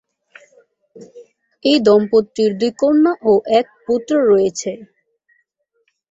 [1.65, 4.71] এই দম্পতির দুই কন্যা ও এক পুত্র রয়েছে।